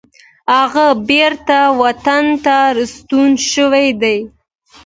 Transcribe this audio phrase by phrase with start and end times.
[0.55, 2.57] هغه بیرته وطن ته
[2.95, 4.17] ستون شوی دی.